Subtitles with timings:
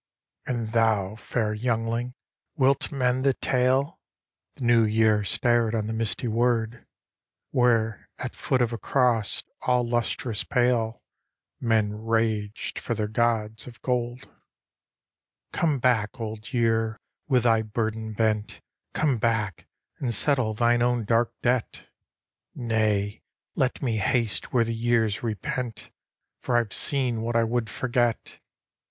[0.47, 2.15] And thou, fair youngling,
[2.55, 3.99] wilt mend the tale?"
[4.55, 6.79] The New Year stared on the misty wold,
[7.51, 11.03] Where at foot of a cross all lustrous pale
[11.59, 14.27] Men raged for their gods of gold."
[15.53, 18.59] Come back, Old Year, with thy burden bent.
[18.93, 19.67] Come back
[19.99, 21.83] and settle thine own dark debt.""
[22.55, 23.21] Nay,
[23.53, 25.91] let me haste where the years repent,
[26.39, 28.39] For I ve seen what I would forget."